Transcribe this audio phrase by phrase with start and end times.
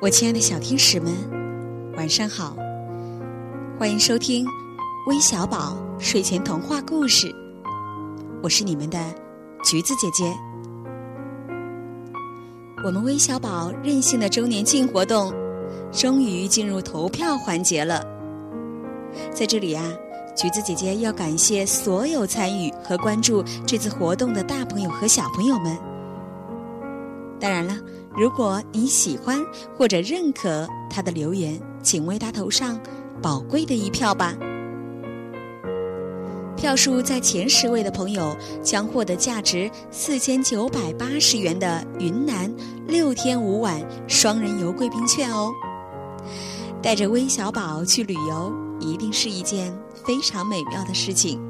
[0.00, 1.12] 我亲爱的小天使们，
[1.96, 2.56] 晚上好！
[3.76, 4.46] 欢迎收听
[5.08, 7.34] 微小宝睡前童话故事，
[8.40, 8.96] 我是你们的
[9.64, 10.32] 橘子姐姐。
[12.84, 15.34] 我们微小宝任性的周年庆活动
[15.90, 18.00] 终于进入投票环节了，
[19.34, 19.84] 在这里啊，
[20.36, 25.76] 橘子姐姐要感谢所有参与和关注这次活动的大朋友和小朋友们。
[27.40, 27.76] 当然了。
[28.16, 29.38] 如果你喜欢
[29.76, 32.80] 或者认可他的留言，请为他投上
[33.22, 34.34] 宝贵的一票吧。
[36.56, 42.52] 票数在前十位的朋友将获得价值四千九百八十元的云南
[42.88, 45.52] 六天五晚双人游贵宾券哦。
[46.82, 49.72] 带着微小宝去旅游，一定是一件
[50.04, 51.40] 非常美妙的事情。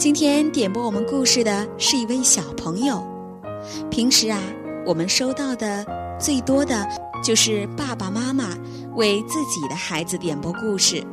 [0.00, 3.04] 今天点播我们故事的是一位小朋友。
[3.90, 4.40] 平时啊，
[4.86, 5.84] 我们收到的
[6.18, 6.88] 最多的
[7.22, 8.56] 就是爸爸妈妈
[8.96, 11.04] 为自己的孩子点播故事，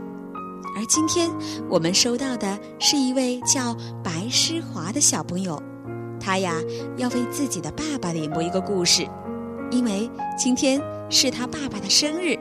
[0.77, 1.29] 而今天
[1.67, 5.61] 我们收到的是一位叫白诗华的小朋友，
[6.17, 6.55] 他呀
[6.95, 9.05] 要为自己的爸爸点播一个故事，
[9.69, 12.39] 因为今天是他爸爸的生日。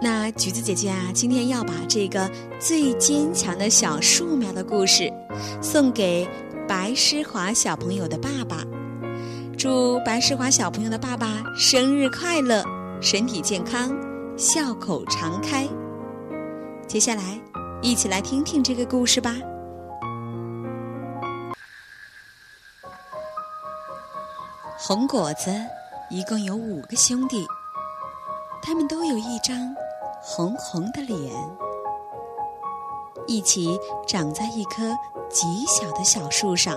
[0.00, 5.12] 那橘子姐姐啊，今天要把这个最坚强的小树苗的故事
[5.60, 6.28] 送给。
[6.68, 8.62] 白诗华小朋友的爸爸，
[9.56, 12.62] 祝白诗华小朋友的爸爸生日快乐，
[13.00, 13.90] 身体健康，
[14.36, 15.66] 笑口常开。
[16.86, 17.40] 接下来，
[17.80, 19.34] 一起来听听这个故事吧。
[24.76, 25.50] 红果子
[26.10, 27.46] 一共有五个兄弟，
[28.60, 29.74] 他们都有一张
[30.30, 31.32] 红红的脸。
[33.26, 34.94] 一起长在一棵
[35.30, 36.76] 极小的小树上。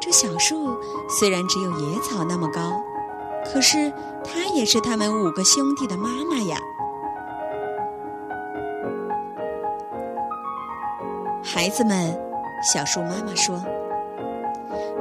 [0.00, 0.74] 这小树
[1.10, 2.72] 虽然只有野草那么高，
[3.44, 3.92] 可是
[4.24, 6.58] 它也是他们五个兄弟的妈妈呀。
[11.44, 12.18] 孩子们，
[12.62, 13.62] 小树妈妈说：“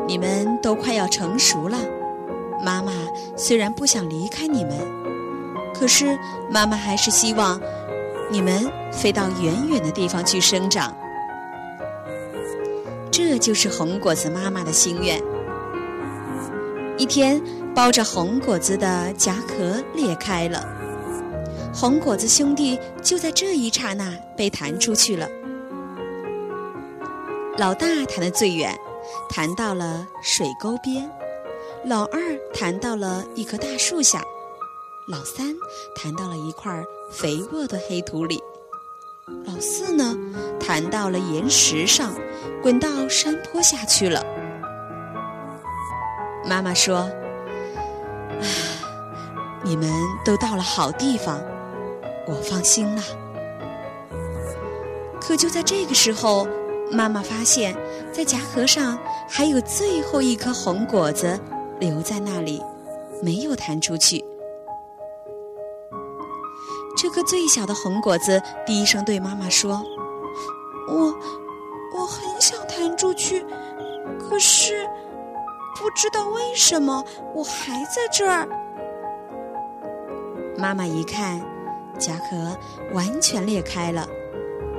[0.06, 1.78] 你们都快要成熟了，
[2.62, 2.92] 妈妈
[3.38, 4.78] 虽然不想离开你们，
[5.80, 6.18] 可是
[6.50, 7.60] 妈妈还是希望。”
[8.30, 10.94] 你们飞到远远的地方去生长，
[13.10, 15.18] 这就是红果子妈妈的心愿。
[16.98, 17.42] 一天，
[17.74, 20.68] 包着红果子的夹壳裂开了，
[21.74, 25.26] 红果子兄弟就在这一刹那被弹出去了。
[27.58, 28.78] 老大弹得最远，
[29.30, 31.10] 弹到了水沟边；
[31.86, 32.20] 老二
[32.54, 34.22] 弹到了一棵大树下。
[35.08, 35.56] 老三
[35.96, 38.44] 弹到了一块肥沃的黑土里，
[39.46, 40.14] 老四呢，
[40.60, 42.14] 弹到了岩石上，
[42.62, 44.22] 滚到山坡下去了。
[46.46, 47.10] 妈妈说
[48.36, 48.44] ：“啊，
[49.64, 49.90] 你们
[50.26, 51.42] 都到了好地方，
[52.28, 53.02] 我放心了。”
[55.22, 56.46] 可就在这个时候，
[56.92, 57.74] 妈妈发现，
[58.12, 61.40] 在夹壳上还有最后一颗红果子
[61.80, 62.62] 留在那里，
[63.24, 64.22] 没有弹出去。
[67.18, 69.84] 个最小的红果子低声对妈妈说
[70.88, 71.12] ：“我，
[71.92, 73.44] 我很想弹出去，
[74.20, 74.88] 可是
[75.76, 78.48] 不知道为什么我还在这儿。”
[80.56, 81.42] 妈妈一看，
[81.98, 82.56] 夹壳
[82.94, 84.08] 完全裂开了，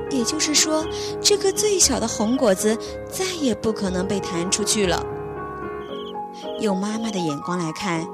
[0.08, 0.86] 也就是说，
[1.20, 2.78] 这颗最小的红果子
[3.10, 5.04] 再也不可能被弹出去了。
[6.60, 8.06] 用妈妈的眼光来看，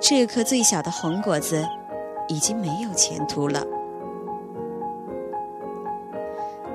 [0.00, 1.66] 这颗最小的红果子。
[2.28, 3.64] 已经没有前途了。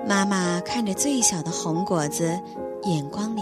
[0.08, 2.40] 妈妈看着最小的红果子，
[2.84, 3.42] 眼光里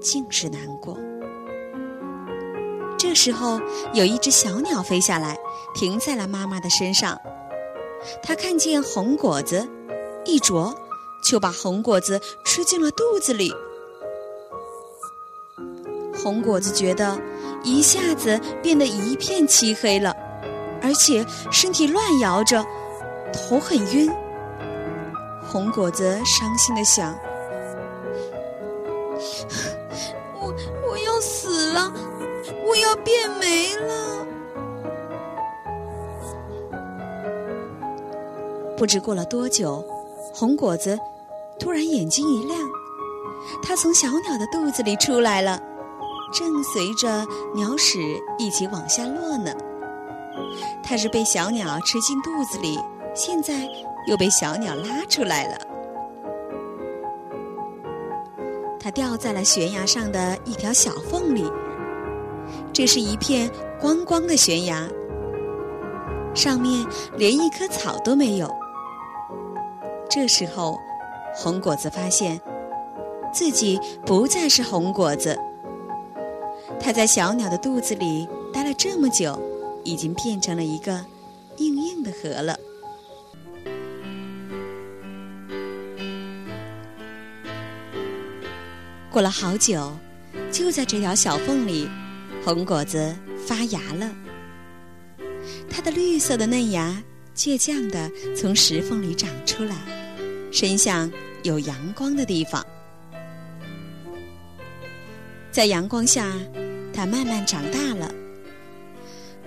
[0.00, 0.96] 尽是难过。
[2.98, 3.60] 这时候，
[3.94, 5.38] 有一只小鸟飞下来，
[5.74, 7.16] 停在了妈妈的身上。
[8.22, 9.68] 它看见红果子，
[10.24, 10.74] 一啄，
[11.24, 13.52] 就把红果子吃进了肚子里。
[16.12, 17.16] 红果子觉得
[17.62, 20.12] 一下子变得一片漆黑了。
[20.82, 22.64] 而且身体乱摇着，
[23.32, 24.10] 头很晕。
[25.46, 27.14] 红果子伤心的想
[30.40, 30.54] ：“我
[30.90, 31.92] 我要死了，
[32.66, 34.26] 我要变没了。”
[38.76, 39.84] 不知过了多久，
[40.32, 40.98] 红果子
[41.58, 42.60] 突然眼睛一亮，
[43.62, 45.60] 它从小鸟的肚子里出来了，
[46.32, 47.98] 正随着鸟屎
[48.38, 49.52] 一起往下落呢。
[50.82, 52.78] 它是被小鸟吃进肚子里，
[53.14, 53.68] 现在
[54.06, 55.58] 又被小鸟拉出来了。
[58.80, 61.44] 它掉在了悬崖上的一条小缝里。
[62.72, 64.88] 这是一片光光的悬崖，
[66.34, 66.86] 上面
[67.16, 68.48] 连一棵草都没有。
[70.08, 70.78] 这时候，
[71.34, 72.40] 红果子发现
[73.32, 75.38] 自己不再是红果子，
[76.80, 79.38] 它在小鸟的肚子里待了这么久，
[79.88, 81.02] 已经变成了一个
[81.56, 82.58] 硬硬的核了。
[89.10, 89.90] 过了好久，
[90.52, 91.88] 就在这条小缝里，
[92.44, 94.14] 红果子发芽了。
[95.70, 97.02] 它的绿色的嫩芽
[97.34, 99.74] 倔强地从石缝里长出来，
[100.52, 101.10] 伸向
[101.44, 102.62] 有阳光的地方。
[105.50, 106.30] 在阳光下，
[106.92, 108.12] 它慢慢长大了。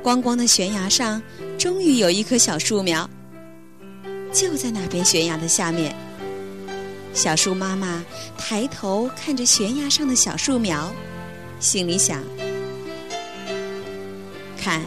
[0.02, 1.22] 光光的悬崖上，
[1.60, 3.08] 终于有一棵小树苗。
[4.34, 5.96] 就在那边悬崖的下面。
[7.14, 8.04] 小树妈妈
[8.38, 10.92] 抬头看着悬崖上的小树苗，
[11.60, 12.24] 心里想
[14.58, 14.82] ：“看，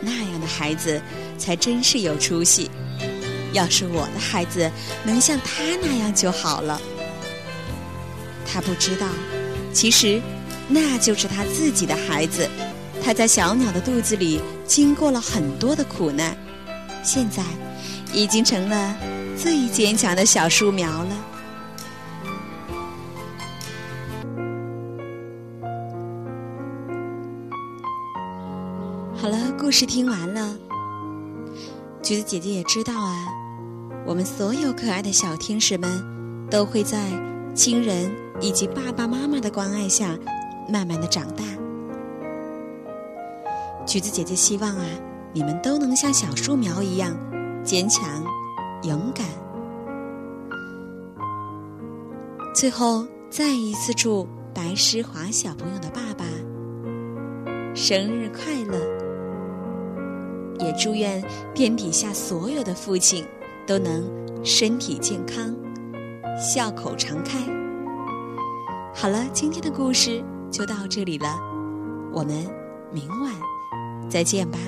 [0.00, 1.00] 那样的孩子
[1.38, 2.70] 才真是有出息。
[3.52, 4.70] 要是我的孩子
[5.02, 6.80] 能像他那样就好了。”
[8.46, 9.08] 他不知道，
[9.72, 10.20] 其实
[10.68, 12.48] 那就是他自己的孩子。
[13.02, 16.36] 他在小鸟的肚子里经过了很多的苦难，
[17.02, 17.42] 现在
[18.12, 18.96] 已经成了
[19.36, 21.16] 最坚强的小树苗了。
[29.16, 30.56] 好了，故事听完了。
[32.02, 33.26] 橘子姐姐也知道啊，
[34.04, 37.10] 我们所有可爱的小天使们都会在
[37.54, 38.08] 亲人
[38.40, 40.16] 以及爸爸妈妈的关爱下，
[40.68, 41.42] 慢慢的长大。
[43.86, 44.84] 橘子姐姐希望啊，
[45.32, 47.16] 你们都能像小树苗一样
[47.62, 48.24] 坚强、
[48.82, 49.24] 勇敢。
[52.52, 56.24] 最后，再一次祝白诗华小朋友的爸爸
[57.74, 58.80] 生日快乐！
[60.58, 61.22] 也祝愿
[61.54, 63.24] 天底下所有的父亲
[63.66, 64.04] 都能
[64.42, 65.54] 身体健康，
[66.40, 67.38] 笑口常开。
[68.92, 71.38] 好了，今天的故事就到这里了，
[72.12, 72.44] 我们
[72.90, 73.32] 明晚
[74.08, 74.58] 再见吧。